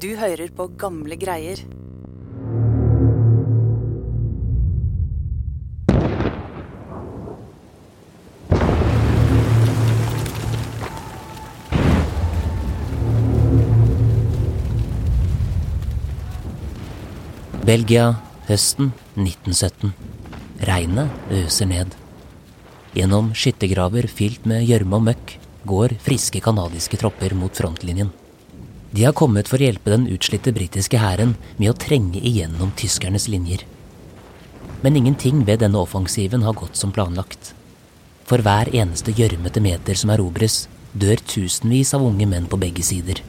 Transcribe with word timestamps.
Du 0.00 0.14
hører 0.16 0.48
på 0.56 0.64
gamle 0.80 1.16
greier. 1.20 1.60
Belgia, 17.68 18.14
høsten 18.48 18.94
1917. 19.20 19.92
Regnet 20.64 21.12
øser 21.42 21.68
ned. 21.68 21.92
Gjennom 22.96 23.34
skyttergraver 23.36 24.08
fylt 24.08 24.48
med 24.48 24.64
gjørme 24.64 24.96
og 24.96 25.06
møkk 25.10 25.36
går 25.68 25.98
friske 26.00 26.40
canadiske 26.40 26.96
tropper 27.04 27.36
mot 27.36 27.52
frontlinjen. 27.52 28.08
De 28.90 29.04
har 29.06 29.14
kommet 29.14 29.46
for 29.46 29.60
å 29.60 29.68
hjelpe 29.68 29.92
den 29.92 30.08
utslitte 30.10 30.50
britiske 30.54 30.98
hæren 30.98 31.36
med 31.60 31.70
å 31.70 31.78
trenge 31.78 32.18
igjennom 32.18 32.72
tyskernes 32.78 33.28
linjer. 33.30 33.62
Men 34.82 34.96
ingenting 34.98 35.44
ved 35.46 35.62
denne 35.62 35.78
offensiven 35.78 36.42
har 36.42 36.56
gått 36.58 36.78
som 36.80 36.90
planlagt. 36.92 37.52
For 38.26 38.42
hver 38.42 38.70
eneste 38.74 39.14
gjørmete 39.14 39.62
meter 39.62 39.98
som 39.98 40.10
erobres, 40.10 40.64
dør 40.92 41.22
tusenvis 41.22 41.94
av 41.94 42.02
unge 42.06 42.26
menn 42.26 42.48
på 42.50 42.58
begge 42.58 42.82
sider. 42.82 43.22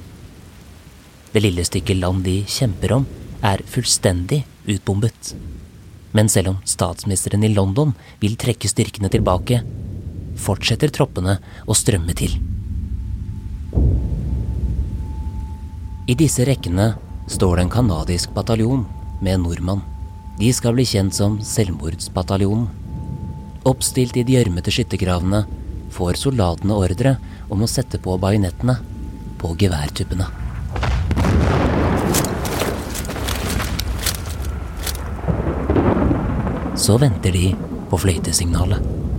Det 1.31 1.43
lille 1.43 1.65
stykket 1.65 1.99
land 2.01 2.25
de 2.25 2.41
kjemper 2.49 2.97
om, 2.97 3.05
er 3.45 3.61
fullstendig 3.69 4.43
utbombet. 4.69 5.33
Men 6.11 6.29
selv 6.29 6.55
om 6.55 6.57
statsministeren 6.67 7.45
i 7.45 7.53
London 7.53 7.93
vil 8.21 8.37
trekke 8.39 8.69
styrkene 8.69 9.09
tilbake, 9.13 9.61
fortsetter 10.41 10.91
troppene 10.93 11.37
å 11.69 11.77
strømme 11.77 12.17
til. 12.17 12.35
I 16.11 16.15
disse 16.19 16.43
rekkene 16.43 16.89
står 17.31 17.55
det 17.55 17.63
en 17.63 17.71
canadisk 17.71 18.33
bataljon 18.35 18.81
med 19.21 19.31
en 19.31 19.43
nordmann. 19.45 19.83
De 20.35 20.49
skal 20.51 20.73
bli 20.75 20.83
kjent 20.83 21.15
som 21.15 21.37
Selvmordsbataljonen. 21.39 22.65
Oppstilt 23.69 24.17
i 24.19 24.25
de 24.27 24.35
gjørmete 24.35 24.73
skyttergravene 24.75 25.45
får 25.95 26.19
soldatene 26.19 26.75
ordre 26.75 27.13
om 27.47 27.63
å 27.63 27.69
sette 27.71 28.01
på 28.03 28.17
bajonettene 28.19 28.75
på 29.39 29.53
geværtuppene. 29.61 30.27
Så 36.75 36.99
venter 36.99 37.39
de 37.39 37.53
på 37.87 38.03
fløytesignalet. 38.03 39.10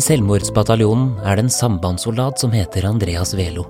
I 0.00 0.02
selvmordsbataljonen 0.06 1.18
er 1.28 1.36
det 1.36 1.42
en 1.44 1.52
sambandssoldat 1.52 2.40
som 2.40 2.54
heter 2.56 2.86
Andreas 2.88 3.34
Velo. 3.36 3.66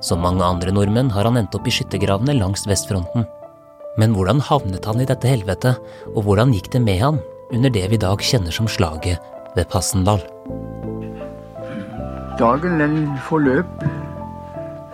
Som 0.00 0.22
mange 0.24 0.40
andre 0.46 0.72
nordmenn 0.72 1.10
har 1.12 1.26
han 1.28 1.36
endt 1.36 1.52
opp 1.58 1.66
i 1.68 1.74
skyttergravene 1.74 2.32
langs 2.38 2.64
vestfronten. 2.70 3.26
Men 4.00 4.14
hvordan 4.16 4.40
havnet 4.46 4.88
han 4.88 5.02
i 5.02 5.08
dette 5.10 5.28
helvetet, 5.28 5.76
og 6.14 6.24
hvordan 6.24 6.54
gikk 6.56 6.70
det 6.72 6.80
med 6.86 7.02
han 7.02 7.20
under 7.52 7.74
det 7.76 7.84
vi 7.92 7.98
i 7.98 8.00
dag 8.06 8.24
kjenner 8.24 8.56
som 8.56 8.70
slaget 8.72 9.20
ved 9.58 9.68
Passendal? 9.68 10.24
Dagen 12.40 12.80
den 12.80 12.98
forløp 13.28 13.84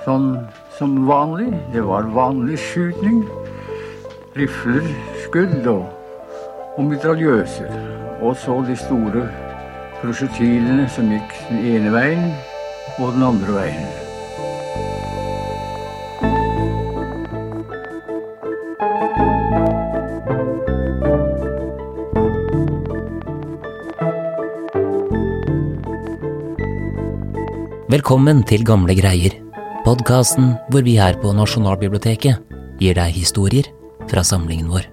sånn 0.02 0.32
som 0.80 0.98
vanlig. 1.06 1.52
Det 1.76 1.86
var 1.86 2.10
vanlig 2.16 2.58
skyting. 2.72 3.22
Rifler, 4.34 4.90
skudd 5.28 5.60
og, 5.76 5.86
og 6.74 6.86
mitraljøser. 6.90 7.70
Og 8.18 8.34
så 8.40 8.64
de 8.66 8.74
store 8.88 9.28
prosjektilene 10.00 10.88
som 10.92 11.08
gikk 11.12 11.32
den 11.48 11.62
ene 11.74 11.92
veien 11.94 12.26
og 12.98 13.14
den 13.16 13.24
andre 13.26 13.56
veien. 13.56 13.86
Velkommen 27.86 28.42
til 28.44 28.66
Gamle 28.66 28.92
greier, 28.98 29.32
podkasten 29.86 30.52
hvor 30.68 30.84
vi 30.84 30.98
her 30.98 31.16
på 31.22 31.32
Nasjonalbiblioteket 31.38 32.52
gir 32.82 32.98
deg 32.98 33.14
historier 33.16 33.70
fra 34.10 34.26
samlingen 34.26 34.68
vår. 34.74 34.90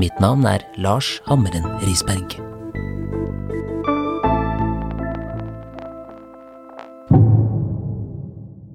Mitt 0.00 0.18
navn 0.20 0.48
er 0.48 0.66
Lars 0.80 1.20
Hammeren 1.28 1.68
Risberg. 1.84 2.45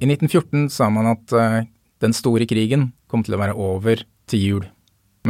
I 0.01 0.07
1914 0.09 0.69
sa 0.73 0.89
man 0.89 1.11
at 1.11 1.33
uh, 1.37 1.61
den 2.01 2.13
store 2.17 2.47
krigen 2.49 2.89
kom 3.11 3.21
til 3.21 3.35
å 3.37 3.41
være 3.41 3.53
over 3.53 4.01
til 4.29 4.41
jul. 4.41 4.63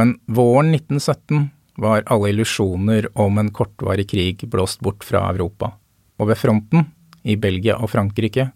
Men 0.00 0.14
våren 0.24 0.72
1917 0.72 1.50
var 1.82 2.06
alle 2.12 2.30
illusjoner 2.32 3.10
om 3.20 3.36
en 3.40 3.50
kortvarig 3.52 4.06
krig 4.08 4.46
blåst 4.48 4.80
bort 4.80 5.04
fra 5.04 5.26
Europa. 5.28 5.74
Og 6.16 6.30
ved 6.30 6.40
fronten, 6.40 6.88
i 7.22 7.36
Belgia 7.36 7.76
og 7.76 7.92
Frankrike, 7.92 8.48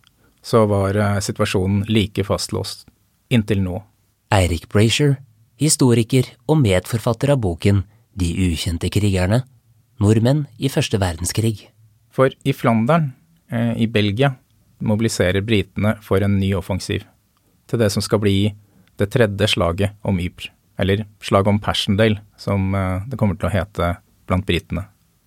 så 0.43 0.65
var 0.71 0.97
uh, 0.97 1.21
situasjonen 1.21 1.85
like 1.93 2.25
fastlåst. 2.25 2.87
Inntil 3.29 3.61
nå. 3.61 3.83
Eirik 4.33 4.71
Brasher, 4.73 5.19
historiker 5.61 6.33
og 6.49 6.63
medforfatter 6.65 7.35
av 7.35 7.43
boken 7.45 7.85
De 8.17 8.31
ukjente 8.47 8.89
krigerne, 8.89 9.43
nordmenn 10.01 10.47
i 10.57 10.71
første 10.73 10.97
verdenskrig. 10.97 11.69
For 12.09 12.33
i 12.49 12.57
Flandern, 12.57 13.11
uh, 13.53 13.77
i 13.77 13.85
Belgia, 13.85 14.33
mobiliserer 14.79 15.45
britene 15.47 15.97
for 16.05 16.23
en 16.25 16.39
ny 16.41 16.53
offensiv. 16.59 17.07
Til 17.67 17.81
det 17.81 17.91
som 17.95 18.05
skal 18.05 18.23
bli 18.23 18.37
det 18.97 19.11
tredje 19.13 19.49
slaget 19.55 19.97
om 20.07 20.21
Ypres. 20.21 20.53
Eller 20.79 21.07
slaget 21.25 21.49
om 21.49 21.59
Persendale, 21.61 22.21
som 22.37 22.75
eh, 22.75 23.07
det 23.09 23.17
kommer 23.17 23.39
til 23.41 23.49
å 23.49 23.55
hete 23.55 23.95
blant 24.29 24.45
britene. 24.45 24.83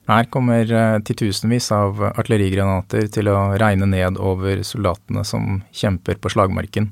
Her 0.09 0.25
kommer 0.29 0.65
eh, 0.65 0.99
titusenvis 1.05 1.71
av 1.73 2.01
artillerigranater 2.11 3.09
til 3.13 3.31
å 3.33 3.55
regne 3.61 3.87
ned 3.89 4.17
over 4.21 4.61
soldatene 4.65 5.23
som 5.25 5.63
kjemper 5.73 6.21
på 6.21 6.31
slagmarken. 6.33 6.91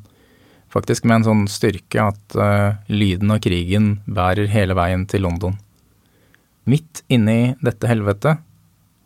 Faktisk 0.74 1.06
med 1.06 1.20
en 1.20 1.28
sånn 1.28 1.46
styrke 1.48 2.10
at 2.10 2.36
uh, 2.36 2.76
lyden 2.92 3.32
av 3.32 3.40
krigen 3.40 4.02
bærer 4.04 4.50
hele 4.52 4.76
veien 4.76 5.06
til 5.08 5.24
London. 5.24 5.56
Midt 6.68 7.06
inni 7.08 7.56
dette 7.64 7.88
helvetet 7.88 8.44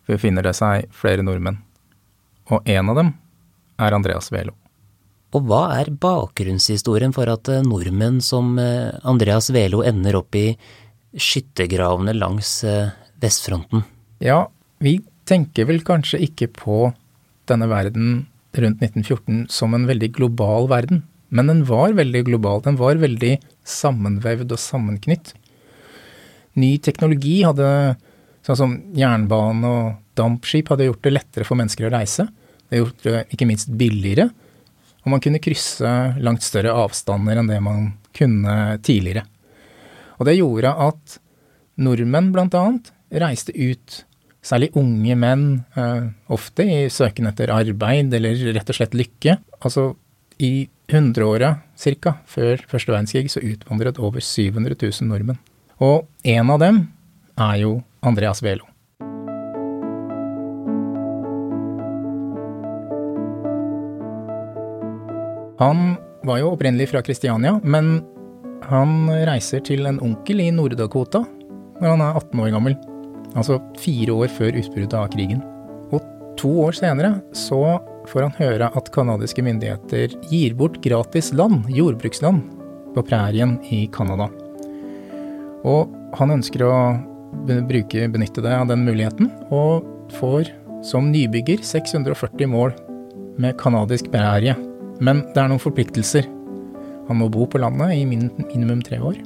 befinner 0.09 0.47
det 0.47 0.55
seg 0.57 0.89
flere 0.95 1.21
nordmenn. 1.21 1.59
Og 2.49 2.65
en 2.65 2.89
av 2.89 2.97
dem 2.97 3.11
er 3.81 3.97
Andreas 3.97 4.31
Velo. 4.33 4.55
Og 5.31 5.47
hva 5.47 5.61
er 5.79 5.91
bakgrunnshistorien 5.95 7.13
for 7.15 7.29
at 7.31 7.47
eh, 7.51 7.63
nordmenn 7.63 8.19
som 8.23 8.57
eh, 8.59 8.91
Andreas 9.07 9.47
Velo 9.55 9.79
ender 9.87 10.17
opp 10.19 10.35
i 10.35 10.49
skyttergravene 11.15 12.15
langs 12.17 12.57
eh, 12.67 12.91
vestfronten? 13.23 13.85
Ja, 14.23 14.43
vi 14.83 14.99
tenker 15.29 15.69
vel 15.69 15.79
kanskje 15.87 16.19
ikke 16.27 16.49
på 16.51 16.81
denne 17.47 17.69
verden 17.71 18.25
rundt 18.59 18.83
1914 18.83 19.47
som 19.53 19.75
en 19.75 19.87
veldig 19.87 20.11
global 20.17 20.67
verden. 20.71 21.05
Men 21.31 21.47
den 21.47 21.63
var 21.63 21.95
veldig 21.95 22.25
global. 22.27 22.59
Den 22.65 22.75
var 22.79 22.99
veldig 22.99 23.37
sammenvevd 23.63 24.51
og 24.51 24.59
sammenknytt. 24.59 25.31
Ny 26.59 26.73
teknologi 26.83 27.37
hadde, 27.47 27.95
sånn 28.43 28.59
som 28.59 28.73
jernbane 28.97 29.69
og 29.69 29.93
dampskip, 30.19 30.73
hadde 30.73 30.89
gjort 30.89 31.05
det 31.07 31.13
lettere 31.15 31.47
for 31.47 31.59
mennesker 31.59 31.87
å 31.87 31.93
reise. 31.93 32.27
Det 32.71 32.79
gjort 32.79 33.03
det 33.03 33.25
ikke 33.35 33.47
minst 33.49 33.71
billigere, 33.75 34.29
og 35.03 35.11
man 35.11 35.21
kunne 35.23 35.41
krysse 35.43 35.89
langt 36.23 36.45
større 36.45 36.71
avstander 36.85 37.41
enn 37.41 37.49
det 37.51 37.59
man 37.63 37.89
kunne 38.15 38.77
tidligere. 38.85 39.25
Og 40.21 40.27
det 40.29 40.37
gjorde 40.37 40.71
at 40.85 41.17
nordmenn 41.81 42.29
bl.a. 42.31 42.63
reiste 43.23 43.51
ut, 43.57 43.97
særlig 44.45 44.71
unge 44.77 45.17
menn, 45.19 45.45
eh, 45.75 46.07
ofte 46.31 46.63
i 46.63 46.79
søken 46.93 47.27
etter 47.29 47.51
arbeid 47.53 48.13
eller 48.17 48.39
rett 48.55 48.71
og 48.71 48.77
slett 48.77 48.95
lykke. 48.97 49.35
Altså 49.61 49.91
i 50.41 50.69
hundreåret 50.91 51.61
ca. 51.77 52.15
før 52.25 52.63
første 52.69 52.93
verdenskrig 52.93 53.31
så 53.33 53.43
utvandret 53.43 53.99
over 53.99 54.23
700 54.23 54.77
000 54.79 55.11
nordmenn. 55.11 55.41
Og 55.81 56.07
en 56.23 56.53
av 56.53 56.61
dem 56.61 56.83
er 57.37 57.61
jo 57.65 57.79
Andreas 58.05 58.41
Velo. 58.45 58.70
Han 65.61 65.95
var 66.25 66.39
jo 66.41 66.55
opprinnelig 66.55 66.87
fra 66.89 67.03
Kristiania, 67.05 67.59
men 67.61 67.99
han 68.65 69.05
reiser 69.27 69.61
til 69.61 69.85
en 69.85 69.99
onkel 70.01 70.39
i 70.41 70.47
Nord-Dakota 70.53 71.21
når 71.77 71.85
han 71.85 72.01
er 72.01 72.17
18 72.17 72.41
år 72.41 72.49
gammel. 72.55 72.77
Altså 73.37 73.59
fire 73.77 74.15
år 74.23 74.31
før 74.33 74.57
utbruddet 74.57 74.95
av 74.97 75.11
krigen. 75.13 75.43
Og 75.93 76.01
to 76.41 76.49
år 76.63 76.79
senere 76.79 77.11
så 77.37 77.77
får 78.09 78.25
han 78.25 78.33
høre 78.39 78.71
at 78.73 78.89
canadiske 78.95 79.45
myndigheter 79.45 80.15
gir 80.31 80.57
bort 80.57 80.79
gratis 80.81 81.29
land, 81.37 81.69
jordbruksland, 81.69 82.41
på 82.95 83.05
prærien 83.05 83.59
i 83.69 83.83
Canada. 83.93 84.31
Og 85.61 85.93
han 86.17 86.37
ønsker 86.39 86.65
å 86.65 86.73
bruke, 87.69 88.09
benytte 88.09 88.41
det 88.41 88.57
av 88.57 88.65
den 88.73 88.81
muligheten, 88.89 89.29
og 89.53 89.85
får 90.17 90.49
som 90.89 91.13
nybygger 91.13 91.61
640 91.61 92.49
mål 92.49 92.73
med 93.37 93.61
canadisk 93.61 94.09
prærie. 94.09 94.57
Men 95.01 95.25
det 95.33 95.41
er 95.41 95.49
noen 95.49 95.61
forpliktelser. 95.61 96.27
Han 97.09 97.19
må 97.19 97.27
bo 97.33 97.47
på 97.49 97.59
landet 97.61 97.95
i 97.97 98.05
minimum 98.05 98.83
tre 98.85 99.01
år. 99.01 99.17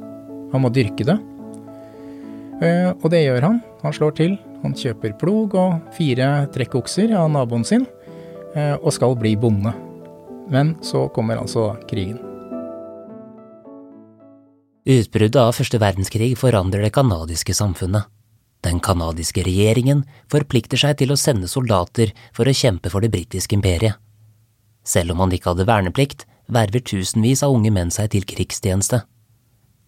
Han 0.53 0.63
må 0.63 0.71
dyrke 0.73 1.05
det. 1.07 1.17
Eh, 2.63 2.91
og 2.95 3.09
det 3.11 3.25
gjør 3.25 3.49
han. 3.49 3.59
Han 3.83 3.95
slår 3.95 4.15
til. 4.17 4.37
Han 4.63 4.75
kjøper 4.77 5.17
plog 5.19 5.57
og 5.59 5.91
fire 5.93 6.47
trekkokser 6.55 7.11
av 7.19 7.27
naboen 7.33 7.65
sin, 7.67 7.85
eh, 8.55 8.75
og 8.79 8.93
skal 8.95 9.17
bli 9.19 9.35
bonde. 9.35 9.73
Men 10.49 10.75
så 10.81 11.09
kommer 11.13 11.37
altså 11.41 11.75
krigen. 11.89 12.21
Utbruddet 14.85 15.41
av 15.41 15.55
første 15.57 15.79
verdenskrig 15.81 16.35
forandrer 16.37 16.85
det 16.85 16.93
canadiske 16.93 17.53
samfunnet. 17.57 18.05
Den 18.61 18.79
canadiske 18.79 19.43
regjeringen 19.45 20.03
forplikter 20.29 20.77
seg 20.77 20.97
til 20.97 21.13
å 21.13 21.17
sende 21.17 21.49
soldater 21.49 22.13
for 22.33 22.45
å 22.45 22.53
kjempe 22.53 22.89
for 22.89 23.01
det 23.01 23.11
britiske 23.13 23.57
imperiet. 23.57 23.97
Selv 24.85 25.15
om 25.15 25.23
han 25.25 25.33
ikke 25.33 25.53
hadde 25.53 25.67
verneplikt, 25.67 26.25
verver 26.45 26.83
tusenvis 26.85 27.41
av 27.45 27.55
unge 27.55 27.71
menn 27.73 27.91
seg 27.93 28.11
til 28.13 28.25
krigstjeneste. 28.29 29.01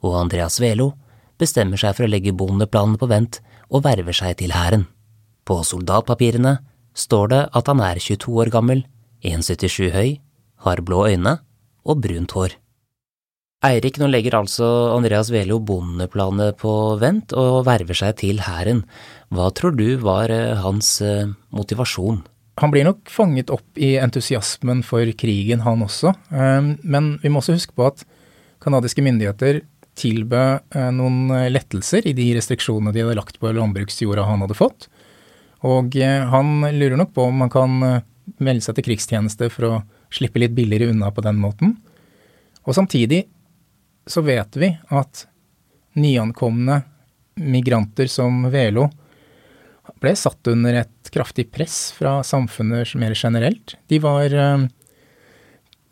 Og 0.01 0.17
Andreas 0.17 0.57
Velo 0.61 0.91
bestemmer 1.37 1.77
seg 1.77 1.95
for 1.97 2.07
å 2.07 2.11
legge 2.11 2.33
bondeplanene 2.33 2.97
på 2.97 3.09
vent 3.09 3.41
og 3.69 3.85
verver 3.85 4.15
seg 4.15 4.39
til 4.41 4.53
hæren. 4.57 4.87
På 5.45 5.61
soldatpapirene 5.63 6.57
står 6.97 7.33
det 7.33 7.41
at 7.55 7.69
han 7.69 7.81
er 7.85 8.01
22 8.01 8.39
år 8.41 8.51
gammel, 8.53 8.85
1,77 9.25 9.91
høy, 9.93 10.17
har 10.65 10.81
blå 10.85 11.05
øyne 11.07 11.37
og 11.87 12.01
brunt 12.03 12.33
hår. 12.33 12.57
Eirik, 13.65 13.95
nå 13.97 14.05
legger 14.09 14.35
altså 14.37 14.65
Andreas 14.93 15.31
Velo 15.33 15.57
bondeplanet 15.65 16.59
på 16.61 16.71
vent 17.01 17.33
og 17.33 17.63
verver 17.65 17.97
seg 17.97 18.19
til 18.21 18.43
hæren. 18.45 18.83
Hva 19.33 19.49
tror 19.49 19.73
du 19.73 19.97
var 20.03 20.29
eh, 20.29 20.59
hans 20.61 20.99
eh, 21.01 21.31
motivasjon? 21.49 22.21
Han 22.57 22.73
blir 22.73 22.87
nok 22.87 23.09
fanget 23.13 23.51
opp 23.53 23.77
i 23.77 23.95
entusiasmen 24.01 24.81
for 24.85 25.05
krigen, 25.19 25.61
han 25.65 25.83
også. 25.85 26.13
Eh, 26.33 26.69
men 26.81 27.11
vi 27.21 27.31
må 27.31 27.41
også 27.41 27.57
huske 27.57 27.75
på 27.77 27.89
at 27.89 28.05
canadiske 28.63 29.03
myndigheter 29.05 29.61
tilbød 29.97 30.75
noen 30.93 31.31
lettelser 31.49 32.05
i 32.05 32.13
de 32.13 32.27
restriksjonene 32.37 32.91
de 32.93 33.01
hadde 33.01 33.17
lagt 33.17 33.39
på 33.41 33.49
landbruksjorda 33.49 34.27
han 34.27 34.43
hadde 34.45 34.57
fått. 34.57 34.85
Og 35.65 35.95
han 35.97 36.51
lurer 36.75 36.99
nok 36.99 37.15
på 37.15 37.25
om 37.25 37.41
han 37.41 37.49
kan 37.49 37.79
melde 38.37 38.61
seg 38.61 38.77
til 38.77 38.85
krigstjeneste 38.91 39.49
for 39.53 39.65
å 39.65 39.79
slippe 40.13 40.41
litt 40.41 40.53
billigere 40.57 40.91
unna 40.93 41.09
på 41.13 41.23
den 41.25 41.39
måten. 41.41 41.73
Og 42.67 42.75
samtidig 42.77 43.23
så 44.07 44.21
vet 44.21 44.57
vi 44.59 44.69
at 44.93 45.25
nyankomne 45.97 46.81
migranter 47.41 48.09
som 48.11 48.45
Velo 48.51 48.87
ble 50.01 50.13
satt 50.17 50.49
under 50.51 50.81
et 50.83 51.11
kraftig 51.13 51.47
press 51.53 51.91
fra 51.95 52.19
samfunnet 52.25 52.93
mer 52.99 53.15
generelt. 53.17 53.75
De 53.89 53.99
var 54.03 54.33
uh, 54.33 54.65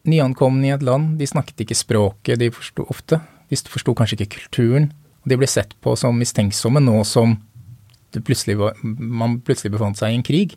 nyankomne 0.05 0.67
i 0.67 0.73
et 0.75 0.85
land, 0.85 1.15
de 1.19 1.29
snakket 1.29 1.65
ikke 1.65 1.77
språket 1.77 2.41
de 2.41 2.51
forsto 2.53 2.85
ofte. 2.91 3.21
De 3.49 3.59
forsto 3.69 3.95
kanskje 3.97 4.19
ikke 4.19 4.35
kulturen. 4.39 4.91
og 5.23 5.31
De 5.31 5.39
ble 5.39 5.49
sett 5.49 5.75
på 5.81 5.95
som 5.99 6.17
mistenksomme 6.19 6.83
nå 6.83 7.01
som 7.07 7.37
plutselig 8.15 8.55
var, 8.61 8.77
man 8.83 9.41
plutselig 9.43 9.73
befant 9.73 9.99
seg 9.99 10.13
i 10.13 10.19
en 10.19 10.25
krig. 10.25 10.55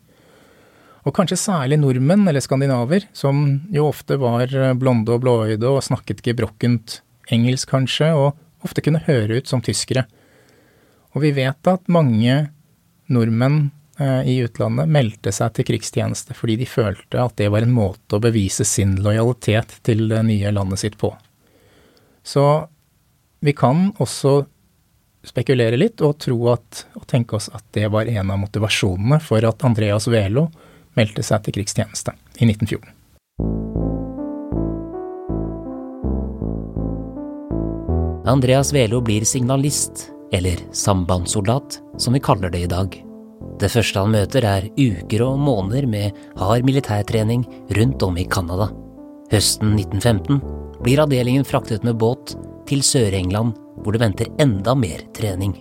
Og 1.07 1.15
kanskje 1.17 1.41
særlig 1.41 1.79
nordmenn, 1.81 2.27
eller 2.29 2.43
skandinaver, 2.45 3.07
som 3.17 3.63
jo 3.73 3.89
ofte 3.89 4.19
var 4.21 4.53
blonde 4.79 5.15
og 5.15 5.25
blåøyde 5.25 5.67
og 5.67 5.83
snakket 5.87 6.23
gebrokkent 6.27 7.01
engelsk 7.35 7.71
kanskje, 7.73 8.13
og 8.15 8.67
ofte 8.67 8.85
kunne 8.85 9.03
høre 9.07 9.41
ut 9.41 9.51
som 9.51 9.63
tyskere. 9.65 10.05
Og 11.17 11.25
vi 11.25 11.33
vet 11.35 11.71
at 11.71 11.91
mange 11.91 12.37
nordmenn 13.13 13.71
eh, 14.01 14.23
i 14.29 14.37
utlandet 14.45 14.91
meldte 14.93 15.33
seg 15.35 15.55
til 15.57 15.69
krigstjeneste 15.71 16.37
fordi 16.37 16.59
de 16.61 16.69
følte 16.69 17.21
at 17.23 17.37
det 17.41 17.51
var 17.53 17.67
en 17.67 17.75
måte 17.75 18.19
å 18.19 18.23
bevise 18.23 18.67
sin 18.69 18.97
lojalitet 19.05 19.79
til 19.87 20.07
det 20.13 20.23
nye 20.29 20.53
landet 20.55 20.85
sitt 20.85 20.99
på. 21.01 21.13
Så 22.23 22.45
vi 23.41 23.55
kan 23.57 23.91
også 23.99 24.43
spekulere 25.29 25.79
litt 25.79 26.03
og 26.05 26.19
tro 26.23 26.39
at, 26.53 26.85
og 26.97 27.07
tenke 27.11 27.37
oss 27.39 27.49
at 27.55 27.65
det 27.77 27.89
var 27.93 28.09
en 28.11 28.31
av 28.33 28.41
motivasjonene 28.41 29.21
for 29.23 29.45
at 29.45 29.65
Andreas 29.67 30.09
Velo 30.11 30.49
meldte 30.99 31.25
seg 31.27 31.45
til 31.45 31.59
krigstjeneste 31.59 32.15
i 32.39 32.49
1914. 32.49 32.95
Andreas 38.29 38.75
Velo 38.77 39.01
blir 39.01 39.25
signalist, 39.25 40.11
eller 40.33 40.61
sambandssoldat, 40.73 41.79
som 41.97 42.17
vi 42.17 42.21
kaller 42.21 42.51
det 42.53 42.65
i 42.67 42.71
dag. 42.71 43.05
Det 43.59 43.71
første 43.71 44.03
han 44.03 44.13
møter 44.15 44.45
er 44.47 44.69
uker 44.79 45.25
og 45.27 45.39
måneder 45.43 45.87
med 45.91 46.19
hard 46.39 46.67
militærtrening 46.67 47.47
rundt 47.79 48.03
om 48.07 48.19
i 48.19 48.27
Canada. 48.27 48.69
Høsten 49.33 49.75
1915 49.79 50.41
blir 50.83 51.03
avdelingen 51.03 51.47
fraktet 51.47 51.85
med 51.87 51.99
båt 52.01 52.35
til 52.69 52.85
Sør-England, 52.85 53.55
hvor 53.83 53.95
det 53.95 54.03
venter 54.03 54.31
enda 54.43 54.75
mer 54.79 55.03
trening. 55.17 55.55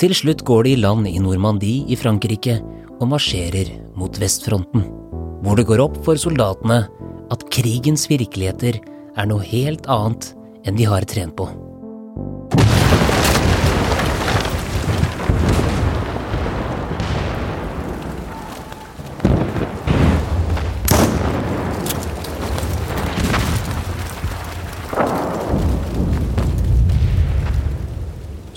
Til 0.00 0.12
slutt 0.16 0.44
går 0.44 0.66
de 0.66 0.74
i 0.74 0.80
land 0.80 1.08
i 1.08 1.16
Normandie 1.22 1.86
i 1.88 1.96
Frankrike 1.96 2.58
og 3.00 3.08
marsjerer 3.12 3.70
mot 3.96 4.20
vestfronten, 4.20 4.84
hvor 5.44 5.56
det 5.56 5.66
går 5.68 5.82
opp 5.84 6.00
for 6.04 6.20
soldatene 6.20 6.82
at 7.32 7.46
krigens 7.52 8.06
virkeligheter 8.10 8.80
er 9.16 9.30
noe 9.30 9.44
helt 9.46 9.88
annet 9.88 10.32
enn 10.66 10.76
de 10.76 10.88
har 10.88 11.06
trent 11.08 11.36
på. 11.38 11.48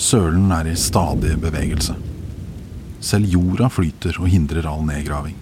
Sølen 0.10 0.50
er 0.50 0.66
i 0.66 0.76
stadig 0.80 1.36
bevegelse. 1.38 1.94
Selv 3.00 3.30
jorda 3.30 3.68
flyter 3.70 4.16
og 4.18 4.32
hindrer 4.34 4.66
all 4.66 4.82
nedgraving. 4.88 5.36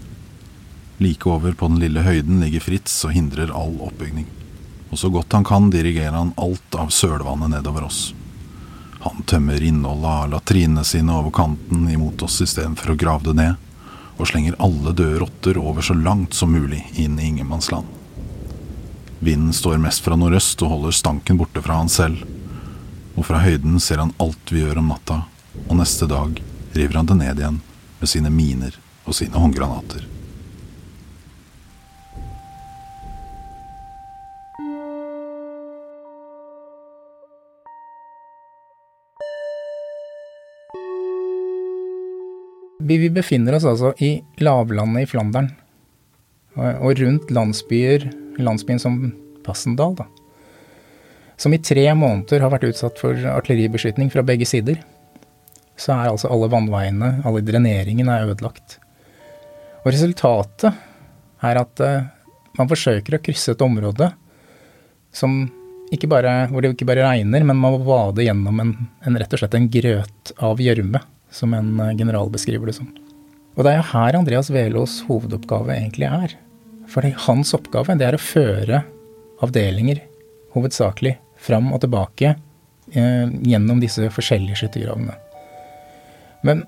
Like 1.00 1.30
over 1.30 1.54
på 1.56 1.70
den 1.72 1.78
lille 1.80 2.02
høyden 2.04 2.42
ligger 2.44 2.66
Fritz 2.66 2.98
og 3.08 3.14
hindrer 3.16 3.54
all 3.56 3.78
oppbygning. 3.86 4.26
Og 4.92 5.00
så 5.00 5.12
godt 5.14 5.38
han 5.38 5.48
kan, 5.48 5.70
dirigerer 5.72 6.18
han 6.18 6.34
alt 6.36 6.76
av 6.76 6.92
sølvannet 6.92 7.54
nedover 7.54 7.86
oss. 7.88 8.02
Han 9.06 9.24
tømmer 9.30 9.64
innholdet 9.64 10.12
av 10.12 10.34
latrinene 10.34 10.84
sine 10.90 11.16
over 11.16 11.32
kanten 11.38 11.88
imot 11.94 12.26
oss 12.28 12.42
istedenfor 12.44 12.92
å 12.92 13.00
grave 13.00 13.30
det 13.30 13.38
ned, 13.40 13.68
og 14.18 14.28
slenger 14.28 14.60
alle 14.60 14.92
døde 14.92 15.22
rotter 15.24 15.62
over 15.62 15.86
så 15.86 15.96
langt 15.96 16.36
som 16.36 16.52
mulig 16.52 16.82
inn 17.00 17.16
i 17.22 17.30
ingenmannsland. 17.30 17.88
Vinden 19.24 19.56
står 19.56 19.80
mest 19.80 20.04
fra 20.04 20.20
nordøst 20.20 20.60
og 20.66 20.76
holder 20.76 21.00
stanken 21.00 21.40
borte 21.40 21.64
fra 21.64 21.80
han 21.80 21.94
selv 21.94 22.26
og 23.18 23.26
fra 23.26 23.42
høyden 23.42 23.80
ser 23.82 23.98
han 23.98 24.14
alt 24.22 24.52
vi 24.54 24.62
gjør 24.62 24.78
om 24.84 24.92
natta, 24.94 25.24
og 25.66 25.80
neste 25.80 26.06
dag 26.10 26.38
river 26.78 27.00
han 27.00 27.10
det 27.10 27.18
ned 27.18 27.42
igjen 27.42 27.58
med 27.98 28.12
sine 28.12 28.30
miner 28.30 28.78
og 29.08 29.18
sine 29.18 29.42
håndgranater. 29.42 30.06
Vi 42.88 43.10
befinner 43.12 43.58
oss 43.58 43.66
altså 43.68 43.92
i 44.00 44.14
lavlandet 44.40 45.04
i 45.04 45.10
Flandern, 45.10 45.50
og 46.56 47.02
rundt 47.02 47.34
landsbyer, 47.34 48.08
landsbyen 48.40 48.80
som 48.80 49.02
Passendal, 49.44 49.98
da 49.98 50.08
som 51.38 51.53
i 51.53 51.62
tre 51.62 51.86
måneder 51.94 52.41
har 52.41 52.51
vært 52.53 52.67
utsatt 52.72 53.00
for 53.01 53.13
artilleribeskytning 53.38 54.10
fra 54.13 54.25
begge 54.25 54.48
sider, 54.50 54.79
så 55.77 55.94
er 55.94 56.10
altså 56.10 56.32
alle 56.34 56.50
vannveiene, 56.50 57.20
alle 57.27 57.44
dreneringen, 57.46 58.10
er 58.10 58.25
ødelagt. 58.32 58.79
Og 59.84 59.91
resultatet 59.94 60.74
er 61.46 61.60
at 61.62 61.84
uh, 61.86 62.08
man 62.58 62.70
forsøker 62.70 63.17
å 63.17 63.22
krysse 63.22 63.53
et 63.53 63.62
område 63.62 64.10
som 65.13 65.44
ikke 65.94 66.10
bare, 66.12 66.34
hvor 66.50 66.65
det 66.65 66.74
ikke 66.74 66.89
bare 66.89 67.06
regner, 67.06 67.46
men 67.46 67.56
man 67.62 67.77
må 67.77 67.84
vade 67.86 68.25
gjennom 68.25 68.58
en, 68.63 68.74
en 69.06 69.20
rett 69.22 69.38
og 69.38 69.44
slett 69.44 69.56
en 69.56 69.70
grøt 69.72 70.34
av 70.44 70.60
gjørme, 70.60 71.03
som 71.32 71.53
en 71.53 71.70
uh, 71.77 71.94
general 71.94 72.34
beskriver 72.34 72.72
det 72.72 72.79
som. 72.79 72.89
Og 73.58 73.63
det 73.65 73.72
er 73.72 73.79
jo 73.79 73.88
her 73.94 74.17
Andreas 74.17 74.50
Velås 74.53 75.00
hovedoppgave 75.08 75.77
egentlig 75.77 76.10
er. 76.10 76.36
For 76.89 77.06
hans 77.27 77.53
oppgave 77.58 77.96
det 78.00 78.10
er 78.10 78.17
å 78.17 78.22
føre 78.22 78.82
avdelinger, 79.46 80.01
hovedsakelig, 80.56 81.15
fram 81.41 81.72
og 81.74 81.82
tilbake 81.84 82.34
eh, 82.34 83.27
gjennom 83.48 83.82
disse 83.84 84.10
forskjellige 84.13 84.62
skyttergravene. 84.62 85.15
Men 86.48 86.63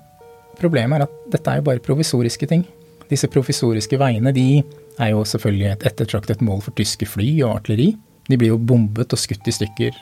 problemet 0.60 1.00
er 1.00 1.06
at 1.06 1.16
dette 1.32 1.52
er 1.52 1.60
jo 1.60 1.68
bare 1.70 1.84
provisoriske 1.84 2.48
ting. 2.50 2.66
Disse 3.10 3.30
provisoriske 3.30 3.98
veiene 4.00 4.32
de 4.34 4.62
er 5.00 5.12
jo 5.12 5.24
selvfølgelig 5.26 5.70
et 5.72 5.86
ettertraktet 5.90 6.44
mål 6.44 6.62
for 6.66 6.76
tyske 6.78 7.08
fly 7.08 7.32
og 7.40 7.60
artilleri. 7.60 7.94
De 8.30 8.38
blir 8.38 8.52
jo 8.52 8.60
bombet 8.62 9.14
og 9.14 9.18
skutt 9.18 9.48
i 9.48 9.54
stykker 9.54 9.96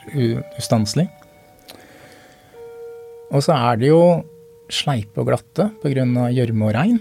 ustanselig. 0.59 1.07
Og 3.29 3.45
så 3.45 3.55
er 3.55 3.79
de 3.79 3.89
jo 3.91 4.01
sleipe 4.69 5.21
og 5.21 5.29
glatte 5.29 5.69
pga. 5.81 6.29
gjørme 6.33 6.67
og 6.67 6.75
regn. 6.75 6.99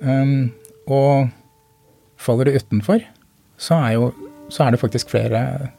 Um, 0.00 0.52
og 0.86 1.30
faller 2.20 2.48
det 2.48 2.62
utenfor, 2.62 3.02
så 3.60 3.74
er, 3.74 3.90
jo, 3.98 4.10
så 4.52 4.64
er 4.64 4.74
det 4.74 4.80
faktisk 4.80 5.10
flere 5.12 5.70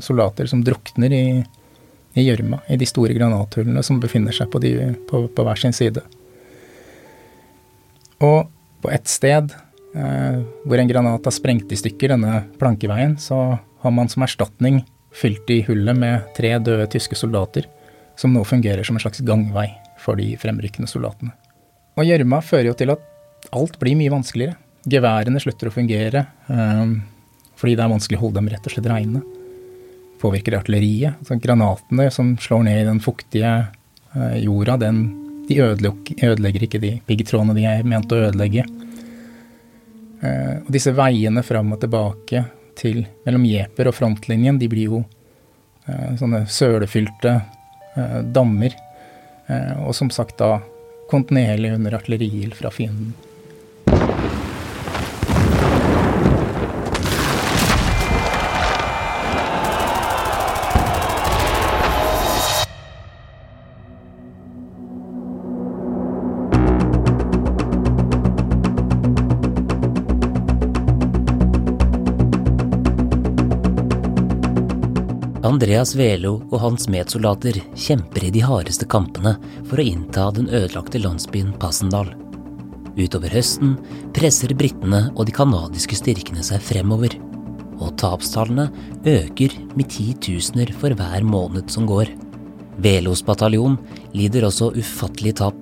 soldater 0.00 0.48
som 0.50 0.62
drukner 0.64 1.12
i 1.14 1.24
gjørma, 2.14 2.60
i, 2.68 2.74
i 2.74 2.80
de 2.80 2.88
store 2.88 3.14
granathullene 3.16 3.82
som 3.82 4.00
befinner 4.02 4.34
seg 4.34 4.50
på, 4.52 4.60
de, 4.62 4.94
på, 5.08 5.26
på 5.28 5.46
hver 5.46 5.60
sin 5.60 5.74
side. 5.74 6.02
Og 8.22 8.50
på 8.84 8.90
ett 8.92 9.08
sted 9.10 9.54
eh, 9.96 10.40
hvor 10.64 10.80
en 10.80 10.90
granat 10.90 11.24
har 11.26 11.34
sprengt 11.34 11.72
i 11.72 11.78
stykker 11.78 12.14
denne 12.14 12.44
plankeveien, 12.60 13.16
så 13.18 13.56
har 13.58 13.94
man 13.94 14.10
som 14.12 14.24
erstatning 14.26 14.82
fylt 15.14 15.50
i 15.50 15.62
hullet 15.66 15.96
med 15.96 16.28
tre 16.36 16.52
døde 16.58 16.86
tyske 16.90 17.18
soldater, 17.18 17.66
som 18.18 18.34
nå 18.34 18.44
fungerer 18.46 18.86
som 18.86 18.98
en 18.98 19.02
slags 19.02 19.22
gangvei 19.26 19.68
for 20.02 20.18
de 20.18 20.34
fremrykkende 20.38 20.90
soldatene. 20.90 21.34
Og 21.98 22.06
gjørma 22.06 22.40
fører 22.42 22.70
jo 22.72 22.78
til 22.78 22.92
at 22.94 23.02
alt 23.54 23.78
blir 23.80 23.96
mye 23.98 24.12
vanskeligere. 24.12 24.58
Geværene 24.90 25.40
slutter 25.40 25.70
å 25.70 25.74
fungere 25.74 26.26
eh, 26.50 26.94
fordi 27.58 27.76
det 27.78 27.84
er 27.84 27.92
vanskelig 27.94 28.18
å 28.18 28.26
holde 28.26 28.40
dem 28.40 28.50
rett 28.52 28.66
og 28.66 28.74
slett 28.74 28.90
reine. 28.90 29.22
Påvirker 30.24 30.56
artilleriet. 30.56 31.18
Altså 31.20 31.36
granatene 31.40 32.08
som 32.12 32.32
slår 32.40 32.64
ned 32.64 32.80
i 32.80 32.88
den 32.88 33.00
fuktige 33.04 33.52
uh, 34.14 34.36
jorda, 34.40 34.78
den, 34.80 35.02
de 35.48 35.58
ødelegger 35.60 36.64
ikke 36.64 36.80
de 36.80 36.94
piggtrådene 37.04 37.56
de 37.58 37.66
er 37.68 37.84
ment 37.84 38.12
å 38.12 38.22
ødelegge. 38.30 38.64
Uh, 40.24 40.62
og 40.62 40.70
disse 40.72 40.94
veiene 40.96 41.44
fram 41.44 41.74
og 41.76 41.82
tilbake 41.84 42.46
til 42.78 43.04
mellom 43.26 43.44
Jeper 43.46 43.90
og 43.90 43.98
frontlinjen, 43.98 44.56
de 44.58 44.70
blir 44.72 44.96
jo 44.96 45.02
uh, 45.04 46.14
sånne 46.20 46.46
sølefylte 46.48 47.40
dammer. 48.34 48.72
og 49.86 49.92
som 49.94 50.08
sagt 50.10 50.40
da 50.40 50.56
kontinuerlig 51.06 51.76
under 51.76 51.94
artilleriild 51.94 52.56
fra 52.58 52.72
fienden. 52.74 53.12
Andreas 75.54 75.92
Velo 75.94 76.40
og 76.48 76.56
hans 76.58 76.88
medsoldater 76.90 77.60
kjemper 77.78 78.24
i 78.26 78.30
de 78.34 78.40
hardeste 78.42 78.88
kampene 78.90 79.36
for 79.68 79.78
å 79.78 79.84
innta 79.86 80.24
den 80.34 80.48
ødelagte 80.48 80.98
landsbyen 80.98 81.52
Passendal. 81.62 82.08
Utover 82.98 83.30
høsten 83.30 83.76
presser 84.16 84.50
britene 84.58 85.04
og 85.12 85.28
de 85.28 85.36
canadiske 85.36 86.00
styrkene 86.00 86.42
seg 86.42 86.64
fremover, 86.64 87.14
og 87.78 87.94
tapstallene 88.02 88.66
øker 89.06 89.54
med 89.78 89.92
titusener 89.94 90.74
for 90.80 90.96
hver 90.98 91.22
måned 91.28 91.70
som 91.70 91.86
går. 91.86 92.10
Velos 92.82 93.22
bataljon 93.22 93.78
lider 94.16 94.48
også 94.50 94.72
ufattelig 94.74 95.36
tap. 95.38 95.58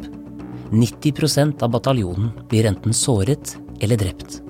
90% 0.73 1.61
av 1.61 1.77
bataljonen 1.77 2.33
blir 2.49 2.71
enten 2.71 2.97
såret 2.97 3.59
eller 3.83 4.01
drept. 4.01 4.41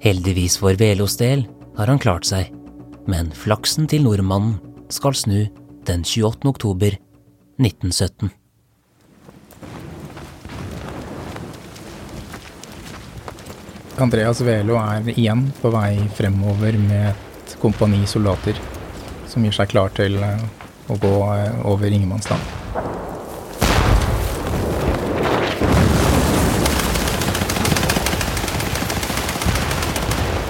Heldigvis 0.00 0.56
for 0.62 0.80
Velos 0.80 1.20
del 1.20 1.44
har 1.76 1.92
han 1.92 2.00
klart 2.00 2.24
seg 2.24 2.55
men 3.06 3.30
flaksen 3.34 3.86
til 3.90 4.02
nordmannen 4.06 4.58
skal 4.92 5.14
snu 5.14 5.46
den 5.86 6.02
28. 6.02 6.46
oktober 6.50 6.96
1917. 7.62 8.30
Andreas 13.96 14.42
Velo 14.44 14.76
er 14.76 15.06
igjen 15.14 15.46
på 15.62 15.70
vei 15.72 15.94
fremover 16.18 16.76
med 16.82 17.14
et 17.14 17.54
kompani 17.62 18.02
soldater 18.10 18.58
som 19.30 19.46
gir 19.46 19.54
seg 19.56 19.70
klar 19.72 19.94
til 19.96 20.18
eh, 20.20 20.42
å 20.92 20.98
gå 21.00 21.14
eh, 21.32 21.62
over 21.64 21.88
ingenmannsland. 21.88 23.15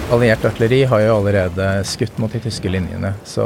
Alliert 0.09 0.45
artilleri 0.45 0.83
har 0.83 1.01
jo 1.03 1.15
allerede 1.17 1.83
skutt 1.83 2.17
mot 2.17 2.31
de 2.31 2.39
tyske 2.39 2.69
linjene. 2.71 3.09
Så 3.27 3.43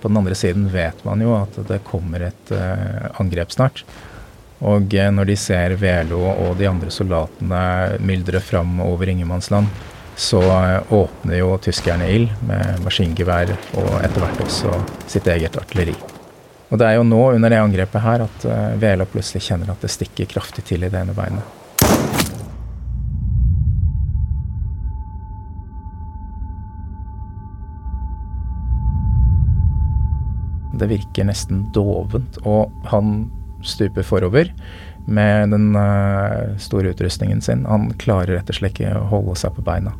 på 0.00 0.08
den 0.08 0.16
andre 0.16 0.34
siden 0.34 0.64
vet 0.72 1.04
man 1.06 1.20
jo 1.22 1.36
at 1.38 1.54
det 1.68 1.84
kommer 1.86 2.24
et 2.26 2.50
uh, 2.50 3.06
angrep 3.22 3.52
snart. 3.54 3.84
Og 4.66 4.90
uh, 4.90 5.10
når 5.14 5.28
de 5.30 5.36
ser 5.38 5.76
Velo 5.78 6.24
og 6.26 6.56
de 6.58 6.66
andre 6.66 6.90
soldatene 6.90 7.60
myldre 8.02 8.40
fram 8.42 8.80
over 8.82 9.12
ingenmannsland, 9.12 9.70
så 10.18 10.40
uh, 10.42 10.90
åpner 10.90 11.38
jo 11.38 11.52
tyskerne 11.62 12.08
ild 12.10 12.34
med 12.48 12.82
maskingevær 12.82 13.54
og 13.78 13.92
etter 14.00 14.24
hvert 14.24 14.42
også 14.42 14.80
sitt 15.06 15.30
eget 15.30 15.54
artilleri. 15.60 15.94
Og 16.66 16.82
det 16.82 16.88
er 16.88 16.98
jo 16.98 17.06
nå 17.06 17.22
under 17.36 17.54
det 17.54 17.62
angrepet 17.62 18.02
her 18.02 18.24
at 18.24 18.48
Velo 18.82 19.06
plutselig 19.06 19.44
kjenner 19.46 19.70
at 19.70 19.86
det 19.86 19.92
stikker 19.94 20.26
kraftig 20.34 20.66
til 20.66 20.82
i 20.82 20.90
det 20.90 20.98
ene 20.98 21.14
beinet. 21.14 21.65
Det 30.76 30.90
virker 30.90 31.28
nesten 31.28 31.66
dovent, 31.74 32.38
og 32.44 32.72
han 32.90 33.26
stuper 33.66 34.04
forover 34.06 34.52
med 35.06 35.50
den 35.50 35.76
uh, 35.76 36.56
store 36.58 36.92
utrustningen 36.94 37.40
sin. 37.42 37.64
Han 37.66 37.90
klarer 37.98 38.36
rett 38.36 38.50
og 38.50 38.58
slett 38.58 38.76
ikke 38.76 38.94
å 38.98 39.06
holde 39.10 39.36
seg 39.38 39.54
på 39.56 39.64
beina. 39.66 39.94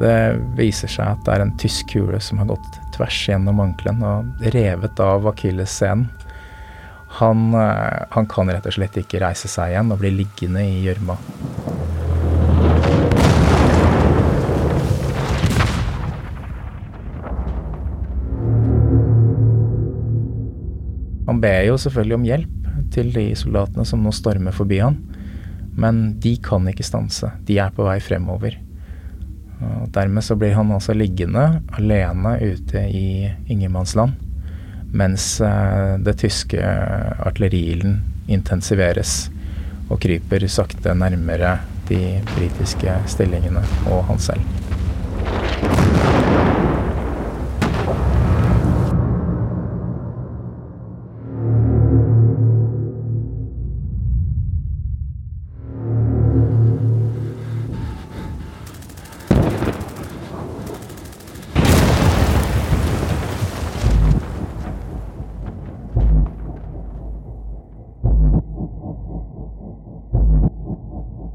Det 0.00 0.16
viser 0.56 0.90
seg 0.90 1.12
at 1.12 1.26
det 1.26 1.34
er 1.34 1.44
en 1.44 1.56
tysk 1.60 1.92
kule 1.92 2.20
som 2.24 2.40
har 2.40 2.48
gått 2.54 2.78
tvers 2.96 3.18
gjennom 3.28 3.60
ankelen 3.60 4.00
og 4.06 4.46
revet 4.54 5.02
av 5.04 5.28
akillessenen. 5.30 6.08
Han, 7.20 7.50
uh, 7.54 8.06
han 8.14 8.28
kan 8.30 8.50
rett 8.50 8.66
og 8.70 8.76
slett 8.76 8.98
ikke 9.00 9.22
reise 9.22 9.50
seg 9.50 9.72
igjen 9.72 9.90
og 9.90 10.02
blir 10.02 10.14
liggende 10.14 10.62
i 10.66 10.84
gjørma. 10.86 11.18
Han 21.30 21.38
ber 21.38 21.62
jo 21.68 21.76
selvfølgelig 21.78 22.16
om 22.16 22.24
hjelp 22.26 22.70
til 22.90 23.12
de 23.14 23.28
soldatene 23.38 23.84
som 23.86 24.02
nå 24.02 24.10
stormer 24.14 24.54
forbi 24.54 24.80
han, 24.82 24.96
men 25.78 26.00
de 26.18 26.32
kan 26.42 26.66
ikke 26.66 26.86
stanse. 26.86 27.30
De 27.46 27.60
er 27.62 27.70
på 27.76 27.86
vei 27.86 28.00
fremover. 28.02 28.56
Og 29.60 29.86
dermed 29.94 30.26
så 30.26 30.34
blir 30.40 30.56
han 30.56 30.72
altså 30.74 30.96
liggende 30.96 31.44
alene 31.78 32.34
ute 32.42 32.82
i 32.82 33.28
ingenmannsland, 33.46 34.16
mens 34.90 35.36
eh, 35.44 36.00
det 36.02 36.16
tyske 36.18 36.58
artilleriilden 36.58 38.00
intensiveres 38.26 39.28
og 39.86 40.00
kryper 40.02 40.48
sakte 40.50 40.96
nærmere 40.98 41.60
de 41.92 42.18
britiske 42.34 42.98
stillingene 43.14 43.62
og 43.92 44.02
han 44.10 44.18
selv. 44.18 44.69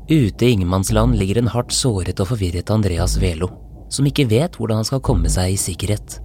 Ute 0.09 0.45
i 0.45 0.51
ingenmannsland 0.51 1.15
ligger 1.17 1.39
en 1.41 1.47
hardt 1.49 1.73
såret 1.73 2.19
og 2.21 2.27
forvirret 2.29 2.69
Andreas 2.69 3.15
Velo, 3.17 3.47
som 3.89 4.05
ikke 4.05 4.27
vet 4.29 4.53
hvordan 4.59 4.83
han 4.83 4.85
skal 4.85 5.01
komme 5.01 5.31
seg 5.33 5.55
i 5.55 5.57
sikkerhet. 5.57 6.19